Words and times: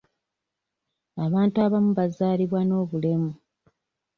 Abantu 1.25 1.57
abamu 1.65 1.91
bazaalibwa 1.99 2.59
n'obulemu. 2.65 3.31